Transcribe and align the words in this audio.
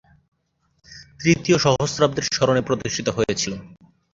তৃতীয় 1.19 1.57
সহস্রাব্দের 1.57 2.25
স্মরণে 2.27 2.61
প্রতিষ্ঠিত 2.61 3.07
হয়েছিল। 3.09 3.53